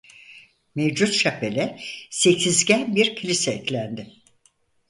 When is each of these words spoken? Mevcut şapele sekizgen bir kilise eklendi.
Mevcut 0.75 1.13
şapele 1.13 1.79
sekizgen 2.09 2.95
bir 2.95 3.15
kilise 3.15 3.51
eklendi. 3.51 4.13